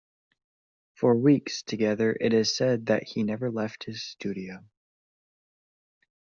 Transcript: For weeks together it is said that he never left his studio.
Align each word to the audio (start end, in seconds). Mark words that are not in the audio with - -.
For 0.95 1.15
weeks 1.15 1.61
together 1.61 2.17
it 2.19 2.33
is 2.33 2.57
said 2.57 2.87
that 2.87 3.03
he 3.03 3.21
never 3.21 3.51
left 3.51 3.83
his 3.83 4.01
studio. 4.03 4.65